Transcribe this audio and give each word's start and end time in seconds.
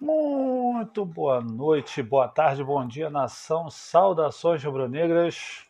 Muito 0.00 1.04
boa 1.04 1.40
noite, 1.40 2.04
boa 2.04 2.28
tarde, 2.28 2.62
bom 2.62 2.86
dia, 2.86 3.10
nação. 3.10 3.68
Saudações 3.68 4.62
rubro-negras. 4.62 5.64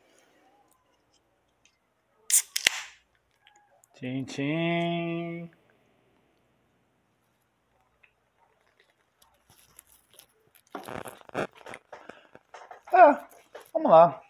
Tchim, 3.95 4.25
tchim. 4.25 5.51
É, 12.93 13.25
vamos 13.73 13.91
lá. 13.91 14.21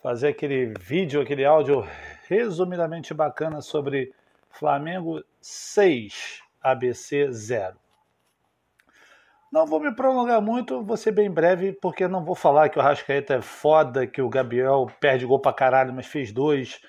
Fazer 0.00 0.28
aquele 0.28 0.74
vídeo, 0.78 1.20
aquele 1.20 1.44
áudio 1.44 1.84
resumidamente 2.28 3.12
bacana 3.12 3.60
sobre 3.60 4.14
Flamengo 4.48 5.24
6, 5.40 6.40
ABC 6.62 7.32
0. 7.32 7.83
Não 9.54 9.66
vou 9.66 9.78
me 9.78 9.94
prolongar 9.94 10.42
muito, 10.42 10.82
vou 10.82 10.96
ser 10.96 11.12
bem 11.12 11.30
breve, 11.30 11.72
porque 11.74 12.08
não 12.08 12.24
vou 12.24 12.34
falar 12.34 12.68
que 12.68 12.76
o 12.76 12.82
Rascaeta 12.82 13.34
é 13.34 13.40
foda, 13.40 14.04
que 14.04 14.20
o 14.20 14.28
Gabriel 14.28 14.90
perde 14.98 15.24
gol 15.24 15.38
pra 15.38 15.52
caralho, 15.52 15.94
mas 15.94 16.08
fez 16.08 16.32
dois, 16.32 16.82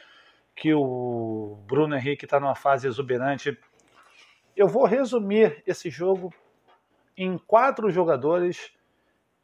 que 0.56 0.74
o 0.74 1.60
Bruno 1.68 1.96
Henrique 1.96 2.26
está 2.26 2.40
numa 2.40 2.56
fase 2.56 2.88
exuberante. 2.88 3.56
Eu 4.56 4.68
vou 4.68 4.84
resumir 4.84 5.62
esse 5.68 5.92
jogo 5.92 6.34
em 7.16 7.38
quatro 7.38 7.92
jogadores 7.92 8.72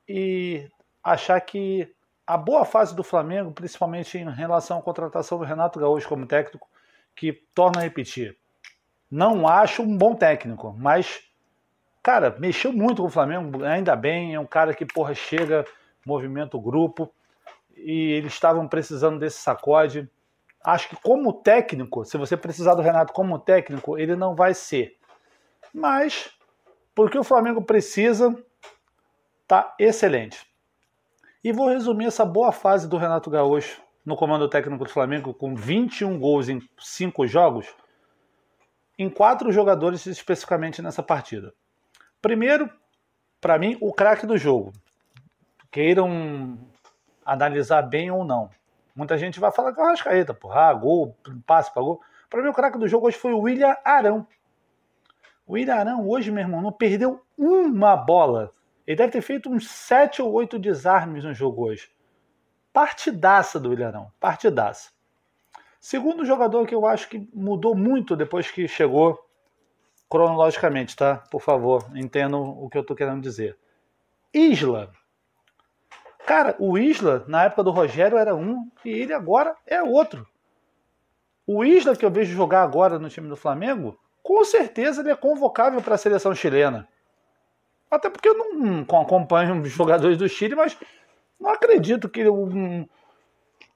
e 0.10 0.68
achar 1.04 1.40
que 1.42 1.94
a 2.26 2.36
boa 2.36 2.66
fase 2.66 2.96
do 2.96 3.04
Flamengo, 3.04 3.52
principalmente 3.52 4.18
em 4.18 4.32
relação 4.32 4.80
à 4.80 4.82
contratação 4.82 5.38
do 5.38 5.46
Renato 5.46 5.80
Gaúcho 5.80 6.10
como 6.10 6.26
técnico, 6.26 6.68
que 7.16 7.34
torna 7.54 7.82
a 7.82 7.84
repetir. 7.84 8.36
Não 9.12 9.48
acho 9.48 9.84
um 9.84 9.96
bom 9.96 10.16
técnico, 10.16 10.76
mas 10.76 11.31
cara, 12.02 12.36
mexeu 12.40 12.74
muito 12.74 13.02
com 13.02 13.08
o 13.08 13.12
Flamengo, 13.12 13.64
ainda 13.64 13.96
bem, 13.96 14.34
é 14.34 14.40
um 14.40 14.46
cara 14.46 14.74
que, 14.74 14.86
porra, 14.86 15.14
chega, 15.14 15.66
movimenta 16.06 16.58
o 16.58 16.62
grupo, 16.62 17.14
e 17.76 18.12
eles 18.12 18.34
estavam 18.34 18.68
precisando 18.68 19.20
desse 19.20 19.40
sacode. 19.40 20.10
Acho 20.64 20.90
que 20.90 20.96
como 21.02 21.34
técnico, 21.34 22.06
se 22.06 22.18
você 22.18 22.38
precisar 22.38 22.76
do 22.76 22.82
Renato 22.82 23.14
como 23.14 23.40
técnico, 23.40 23.98
ele 23.98 24.16
não 24.16 24.36
vai 24.36 24.54
ser. 24.54 24.98
Mas, 25.74 26.30
porque 26.94 27.18
o 27.18 27.24
Flamengo 27.24 27.64
precisa, 27.64 28.36
tá 29.48 29.74
excelente. 29.80 30.46
E 31.44 31.52
vou 31.52 31.70
resumir 31.70 32.06
essa 32.06 32.24
boa 32.24 32.52
fase 32.52 32.88
do 32.88 32.98
Renato 32.98 33.30
Gaúcho 33.30 33.82
no 34.06 34.16
comando 34.16 34.50
técnico 34.50 34.84
do 34.84 34.90
Flamengo, 34.90 35.34
com 35.34 35.56
21 35.56 36.20
gols 36.20 36.50
em 36.50 36.60
5 36.80 37.26
jogos, 37.28 37.68
em 38.98 39.10
quatro 39.10 39.52
jogadores 39.52 40.06
especificamente 40.06 40.82
nessa 40.82 41.02
partida. 41.02 41.54
Primeiro, 42.22 42.70
para 43.40 43.58
mim, 43.58 43.78
o 43.82 43.92
craque 43.92 44.28
do 44.28 44.38
jogo. 44.38 44.72
Queiram 45.72 46.60
analisar 47.26 47.82
bem 47.82 48.12
ou 48.12 48.24
não. 48.24 48.50
Muita 48.96 49.18
gente 49.18 49.40
vai 49.40 49.52
falar 49.52 49.74
que 49.74 49.80
é 49.80 49.84
o 49.84 49.88
Rascaeta, 49.88 50.34
porra, 50.34 50.70
ah, 50.70 50.74
gol, 50.74 51.18
passe 51.46 51.74
para 51.74 51.82
gol. 51.82 52.02
Para 52.30 52.44
mim, 52.44 52.50
o 52.50 52.54
craque 52.54 52.78
do 52.78 52.88
jogo 52.88 53.08
hoje 53.08 53.18
foi 53.18 53.34
o 53.34 53.40
William 53.40 53.76
Arão. 53.84 54.28
O 55.48 55.54
William 55.54 55.76
Arão 55.76 56.08
hoje, 56.08 56.32
meu 56.32 56.44
irmão, 56.44 56.62
não 56.62 56.72
perdeu 56.72 57.22
uma 57.38 57.96
bola. 57.96 58.54
Ele 58.86 58.98
deve 58.98 59.12
ter 59.12 59.22
feito 59.22 59.50
uns 59.50 59.70
sete 59.70 60.22
ou 60.22 60.32
oito 60.34 60.60
desarmes 60.60 61.24
no 61.24 61.34
jogo 61.34 61.66
hoje. 61.66 61.90
Partidaça 62.72 63.60
do 63.60 63.70
William 63.70 63.88
Arão, 63.88 64.12
partidaça. 64.20 64.92
Segundo 65.80 66.26
jogador 66.26 66.68
que 66.68 66.76
eu 66.76 66.86
acho 66.86 67.10
que 67.10 67.28
mudou 67.34 67.76
muito 67.76 68.16
depois 68.16 68.52
que 68.52 68.68
chegou 68.68 69.20
cronologicamente, 70.12 70.94
tá? 70.94 71.24
Por 71.32 71.42
favor, 71.42 71.86
entendam 71.96 72.42
o 72.42 72.70
que 72.70 72.78
eu 72.78 72.82
estou 72.82 72.98
querendo 72.98 73.22
dizer. 73.22 73.58
Isla. 74.34 74.92
Cara, 76.28 76.54
o 76.60 76.78
Isla, 76.78 77.24
na 77.30 77.46
época 77.46 77.64
do 77.64 77.72
Rogério, 77.72 78.18
era 78.18 78.36
um 78.36 78.70
e 78.84 78.90
ele 78.90 79.14
agora 79.14 79.56
é 79.66 79.82
outro. 79.82 80.28
O 81.48 81.64
Isla 81.64 81.96
que 81.96 82.06
eu 82.06 82.12
vejo 82.12 82.36
jogar 82.36 82.62
agora 82.62 83.00
no 83.00 83.10
time 83.10 83.30
do 83.30 83.38
Flamengo, 83.38 83.98
com 84.22 84.44
certeza 84.44 85.02
ele 85.02 85.12
é 85.12 85.16
convocável 85.16 85.82
para 85.82 85.96
a 85.96 85.98
seleção 85.98 86.36
chilena. 86.36 86.88
Até 87.90 88.10
porque 88.10 88.28
eu 88.28 88.54
não 88.54 88.82
acompanho 89.02 89.62
os 89.62 89.70
jogadores 89.70 90.18
do 90.18 90.28
Chile, 90.28 90.56
mas 90.56 90.78
não 91.40 91.52
acredito 91.52 92.10
que 92.10 92.28
um, 92.30 92.88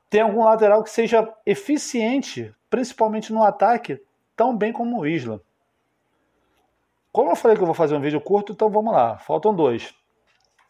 tenha 0.10 0.26
algum 0.26 0.44
lateral 0.44 0.84
que 0.84 0.90
seja 0.90 1.34
eficiente, 1.46 2.54
principalmente 2.70 3.32
no 3.32 3.44
ataque, 3.44 4.02
tão 4.36 4.56
bem 4.56 4.74
como 4.74 5.00
o 5.00 5.08
Isla. 5.08 5.42
Como 7.16 7.32
eu 7.32 7.36
falei 7.38 7.56
que 7.56 7.64
eu 7.64 7.66
vou 7.66 7.74
fazer 7.74 7.96
um 7.96 8.02
vídeo 8.02 8.20
curto, 8.20 8.52
então 8.52 8.70
vamos 8.70 8.94
lá. 8.94 9.18
Faltam 9.20 9.56
dois. 9.56 9.96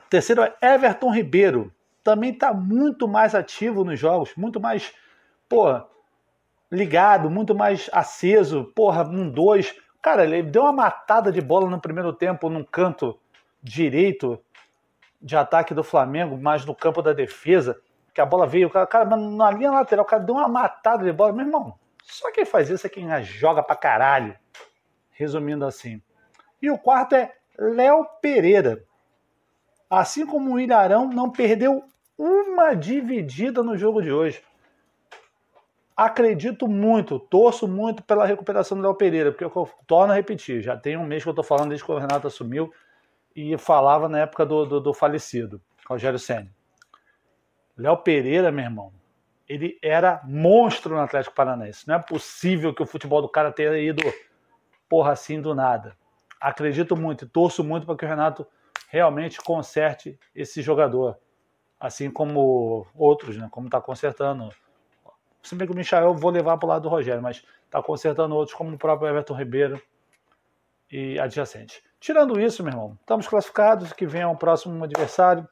O 0.06 0.10
terceiro 0.12 0.44
é 0.44 0.54
Everton 0.62 1.12
Ribeiro. 1.12 1.74
Também 2.04 2.34
está 2.34 2.54
muito 2.54 3.08
mais 3.08 3.34
ativo 3.34 3.84
nos 3.84 4.00
jogos, 4.00 4.36
muito 4.38 4.60
mais, 4.60 4.94
porra, 5.50 5.88
ligado, 6.72 7.32
muito 7.32 7.56
mais 7.56 7.90
aceso. 7.92 8.72
Porra, 8.76 9.02
um 9.10 9.28
dois. 9.28 9.76
Cara, 10.04 10.24
ele 10.24 10.44
deu 10.44 10.62
uma 10.62 10.72
matada 10.72 11.32
de 11.32 11.42
bola 11.42 11.68
no 11.68 11.82
primeiro 11.82 12.14
tempo, 12.14 12.48
num 12.48 12.64
canto 12.64 13.20
direito 13.60 14.40
de 15.20 15.36
ataque 15.36 15.74
do 15.74 15.84
Flamengo, 15.84 16.38
mais 16.38 16.64
no 16.64 16.76
campo 16.76 17.02
da 17.02 17.12
defesa. 17.12 17.82
Que 18.14 18.22
a 18.22 18.26
bola 18.26 18.46
veio, 18.46 18.70
cara, 18.70 18.86
cara 18.86 19.18
na 19.18 19.50
linha 19.50 19.72
lateral, 19.72 20.06
o 20.06 20.08
cara 20.08 20.22
deu 20.22 20.36
uma 20.36 20.48
matada 20.48 21.04
de 21.04 21.12
bola. 21.12 21.34
Meu 21.34 21.48
irmão, 21.48 21.74
só 22.04 22.32
quem 22.32 22.46
faz 22.46 22.70
isso 22.70 22.86
é 22.86 22.90
quem 22.92 23.10
joga 23.24 23.64
pra 23.64 23.76
caralho. 23.76 24.38
Resumindo 25.10 25.66
assim. 25.66 26.00
E 26.62 26.70
o 26.70 26.78
quarto 26.78 27.16
é 27.16 27.34
Léo 27.58 28.06
Pereira. 28.22 28.84
Assim 29.90 30.26
como 30.26 30.54
o 30.54 30.60
Ilharão 30.60 31.08
não 31.08 31.30
perdeu 31.30 31.84
uma 32.18 32.74
dividida 32.74 33.62
no 33.64 33.78
jogo 33.78 34.02
de 34.02 34.12
hoje. 34.12 34.42
Acredito 35.96 36.68
muito, 36.68 37.20
torço 37.20 37.68
muito 37.68 38.04
pela 38.04 38.26
recuperação 38.26 38.78
do 38.78 38.84
Léo 38.84 38.96
Pereira, 38.96 39.32
porque 39.32 39.46
eu 39.46 39.70
torno 39.88 40.12
a 40.12 40.16
repetir, 40.16 40.62
já 40.62 40.76
tem 40.76 40.98
um 40.98 41.06
mês 41.06 41.24
que 41.24 41.30
eu 41.30 41.32
estou 41.32 41.44
falando 41.44 41.70
desde 41.70 41.86
que 41.86 41.92
o 41.92 41.98
Renato 41.98 42.28
assumiu 42.28 42.74
e 43.34 43.58
falava 43.58 44.10
na 44.10 44.20
época 44.20 44.46
do, 44.46 44.66
do, 44.66 44.82
do 44.82 44.94
falecido, 44.94 45.62
Rogério 45.88 46.20
Senna. 46.20 46.50
Léo 47.78 47.98
Pereira, 47.98 48.52
meu 48.52 48.66
irmão, 48.66 48.92
ele 49.48 49.78
era 49.82 50.22
monstro 50.26 50.96
no 50.96 51.02
Atlético 51.02 51.36
Paranaense. 51.36 51.88
Não 51.88 51.96
é 51.96 52.00
possível 52.00 52.74
que 52.74 52.84
o 52.84 52.86
futebol 52.86 53.22
do 53.22 53.30
cara 53.30 53.52
tenha 53.52 53.78
ido 53.78 54.02
porra 54.90 55.14
assim 55.14 55.40
do 55.40 55.56
nada 55.56 55.96
acredito 56.40 56.96
muito 56.96 57.26
e 57.26 57.28
torço 57.28 57.64
muito 57.64 57.86
para 57.86 57.96
que 57.96 58.06
o 58.06 58.08
Renato 58.08 58.46
realmente 58.90 59.40
conserte 59.42 60.20
esse 60.34 60.62
jogador, 60.62 61.18
assim 61.80 62.10
como 62.10 62.88
outros, 62.96 63.38
né? 63.38 63.48
Como 63.52 63.68
está 63.68 63.82
consertando. 63.82 64.50
Se 65.44 65.56
bem 65.56 65.68
que 65.68 65.74
o 65.74 65.76
Michael 65.76 66.06
eu 66.06 66.14
vou 66.14 66.32
levar 66.32 66.58
para 66.58 66.66
o 66.66 66.70
lado 66.70 66.84
do 66.84 66.90
Rogério, 66.90 67.22
mas 67.22 67.44
está 67.66 67.82
consertando 67.82 68.36
outros, 68.36 68.56
como 68.56 68.74
o 68.74 68.78
próprio 68.78 69.10
Everton 69.10 69.36
Ribeiro 69.36 69.82
e 70.92 71.20
adjacente. 71.20 71.84
Tirando 72.00 72.40
isso, 72.40 72.64
meu 72.64 72.72
irmão, 72.72 72.98
estamos 73.02 73.28
classificados, 73.28 73.92
que 73.92 74.06
vem 74.06 74.24
o 74.26 74.36
próximo 74.36 74.84
adversário. 74.84 75.48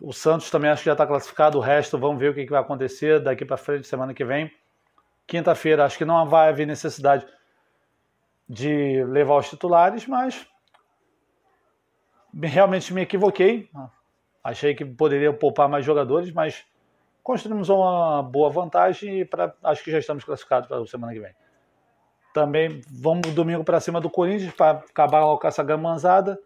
O 0.00 0.12
Santos 0.12 0.50
também 0.50 0.70
acho 0.70 0.82
que 0.82 0.86
já 0.86 0.92
está 0.92 1.06
classificado, 1.06 1.58
o 1.58 1.60
resto 1.60 1.98
vamos 1.98 2.18
ver 2.18 2.30
o 2.30 2.34
que, 2.34 2.44
que 2.44 2.50
vai 2.50 2.60
acontecer 2.60 3.20
daqui 3.20 3.44
para 3.44 3.56
frente, 3.56 3.86
semana 3.86 4.14
que 4.14 4.24
vem. 4.24 4.50
Quinta-feira, 5.26 5.84
acho 5.84 5.96
que 5.96 6.04
não 6.04 6.26
vai 6.28 6.48
haver 6.48 6.66
necessidade 6.66 7.26
de 8.50 9.04
levar 9.04 9.36
os 9.36 9.48
titulares, 9.48 10.08
mas 10.08 10.44
realmente 12.34 12.92
me 12.92 13.02
equivoquei. 13.02 13.70
Achei 14.42 14.74
que 14.74 14.84
poderia 14.84 15.32
poupar 15.32 15.68
mais 15.68 15.84
jogadores, 15.84 16.32
mas 16.32 16.66
construímos 17.22 17.68
uma 17.68 18.24
boa 18.24 18.50
vantagem 18.50 19.20
e 19.20 19.24
pra, 19.24 19.54
acho 19.62 19.84
que 19.84 19.92
já 19.92 20.00
estamos 20.00 20.24
classificados 20.24 20.68
para 20.68 20.78
a 20.78 20.86
semana 20.86 21.12
que 21.12 21.20
vem. 21.20 21.32
Também 22.34 22.80
vamos 22.90 23.32
domingo 23.32 23.62
para 23.62 23.78
cima 23.78 24.00
do 24.00 24.10
Corinthians 24.10 24.52
para 24.52 24.78
acabar 24.78 25.22
com 25.38 25.46
essa 25.46 25.62
gamanzada 25.62 26.36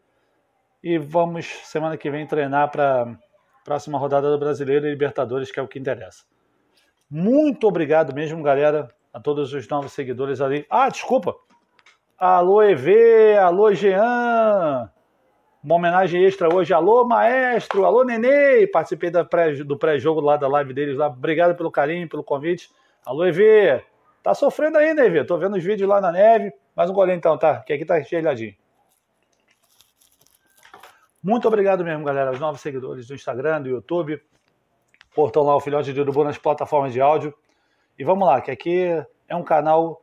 e 0.82 0.98
vamos 0.98 1.46
semana 1.46 1.96
que 1.96 2.10
vem 2.10 2.26
treinar 2.26 2.70
para 2.70 3.18
próxima 3.64 3.96
rodada 3.96 4.30
do 4.30 4.38
Brasileiro 4.38 4.86
e 4.86 4.90
Libertadores, 4.90 5.50
que 5.50 5.58
é 5.58 5.62
o 5.62 5.68
que 5.68 5.78
interessa. 5.78 6.24
Muito 7.08 7.66
obrigado 7.66 8.14
mesmo, 8.14 8.42
galera, 8.42 8.94
a 9.10 9.18
todos 9.18 9.54
os 9.54 9.66
novos 9.68 9.92
seguidores 9.92 10.42
ali. 10.42 10.66
Ah, 10.68 10.90
desculpa, 10.90 11.34
Alô, 12.16 12.62
EV, 12.62 13.36
alô, 13.38 13.74
Jean. 13.74 14.88
Uma 15.62 15.74
homenagem 15.74 16.24
extra 16.24 16.54
hoje. 16.54 16.72
Alô, 16.72 17.04
maestro. 17.04 17.84
Alô, 17.84 18.04
Nenê. 18.04 18.68
Participei 18.68 19.10
pré, 19.24 19.52
do 19.64 19.76
pré-jogo 19.76 20.20
lá 20.20 20.36
da 20.36 20.46
live 20.46 20.72
deles 20.72 20.96
lá. 20.96 21.08
Obrigado 21.08 21.56
pelo 21.56 21.72
carinho, 21.72 22.08
pelo 22.08 22.22
convite. 22.22 22.70
Alô, 23.04 23.26
EV. 23.26 23.82
Tá 24.22 24.32
sofrendo 24.32 24.78
ainda, 24.78 25.04
EV. 25.04 25.24
Tô 25.24 25.36
vendo 25.36 25.56
os 25.56 25.64
vídeos 25.64 25.88
lá 25.88 26.00
na 26.00 26.12
neve. 26.12 26.52
Mais 26.76 26.88
um 26.88 26.94
golinho 26.94 27.16
então, 27.16 27.36
tá? 27.36 27.60
Que 27.62 27.72
aqui 27.72 27.84
tá 27.84 28.00
gelhadinho. 28.00 28.54
Muito 31.20 31.48
obrigado 31.48 31.84
mesmo, 31.84 32.04
galera. 32.04 32.30
Os 32.30 32.38
novos 32.38 32.60
seguidores 32.60 33.08
do 33.08 33.14
Instagram, 33.14 33.60
do 33.62 33.68
YouTube. 33.68 34.22
Portão 35.16 35.42
lá 35.42 35.56
o 35.56 35.60
Filhote 35.60 35.92
de 35.92 36.00
Urubu 36.00 36.22
nas 36.22 36.38
plataformas 36.38 36.92
de 36.92 37.00
áudio. 37.00 37.34
E 37.98 38.04
vamos 38.04 38.26
lá, 38.28 38.40
que 38.40 38.52
aqui 38.52 39.04
é 39.28 39.34
um 39.34 39.42
canal 39.42 40.00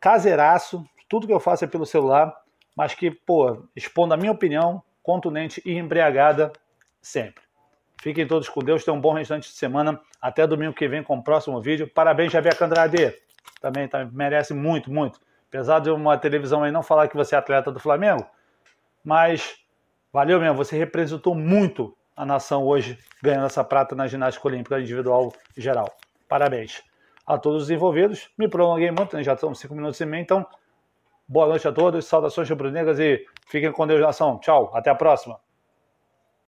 caseiraço 0.00 0.82
tudo 1.14 1.28
que 1.28 1.32
eu 1.32 1.38
faço 1.38 1.64
é 1.64 1.68
pelo 1.68 1.86
celular. 1.86 2.34
mas 2.76 2.92
que, 2.92 3.08
pô, 3.08 3.68
expondo 3.76 4.14
a 4.14 4.16
minha 4.16 4.32
opinião, 4.32 4.82
contundente 5.00 5.62
e 5.64 5.72
embriagada 5.74 6.52
sempre. 7.00 7.44
Fiquem 8.02 8.26
todos 8.26 8.48
com 8.48 8.64
Deus, 8.64 8.84
tenham 8.84 8.98
um 8.98 9.00
bom 9.00 9.12
restante 9.12 9.48
de 9.48 9.54
semana. 9.54 10.00
Até 10.20 10.44
domingo 10.44 10.74
que 10.74 10.88
vem 10.88 11.04
com 11.04 11.16
o 11.16 11.22
próximo 11.22 11.62
vídeo. 11.62 11.88
Parabéns, 11.88 12.32
Javier 12.32 12.60
Andrade. 12.60 13.14
Também 13.60 13.86
tá, 13.86 14.04
merece 14.06 14.52
muito, 14.52 14.90
muito. 14.90 15.20
Apesar 15.46 15.78
de 15.78 15.88
uma 15.88 16.18
televisão 16.18 16.64
aí 16.64 16.72
não 16.72 16.82
falar 16.82 17.06
que 17.06 17.16
você 17.16 17.36
é 17.36 17.38
atleta 17.38 17.70
do 17.70 17.78
Flamengo, 17.78 18.26
mas 19.04 19.54
valeu 20.12 20.40
mesmo, 20.40 20.56
você 20.56 20.76
representou 20.76 21.32
muito 21.32 21.96
a 22.16 22.26
nação 22.26 22.64
hoje, 22.64 22.98
ganhando 23.22 23.46
essa 23.46 23.62
prata 23.62 23.94
na 23.94 24.08
ginástica 24.08 24.48
olímpica 24.48 24.80
individual 24.80 25.32
geral. 25.56 25.96
Parabéns 26.28 26.82
a 27.24 27.38
todos 27.38 27.62
os 27.62 27.70
envolvidos. 27.70 28.30
Me 28.36 28.48
prolonguei 28.48 28.90
muito, 28.90 29.16
né? 29.16 29.22
já 29.22 29.34
estamos 29.34 29.60
cinco 29.60 29.76
minutos 29.76 30.00
e 30.00 30.04
meio, 30.04 30.22
então 30.22 30.44
boa 31.26 31.46
noite 31.46 31.66
a 31.66 31.72
todos, 31.72 32.06
saudações 32.06 32.48
rubro-negras 32.48 32.98
e 32.98 33.24
fiquem 33.46 33.72
com 33.72 33.86
Deus 33.86 34.00
nação. 34.00 34.38
Tchau, 34.38 34.70
até 34.74 34.90
a 34.90 34.94
próxima. 34.94 35.43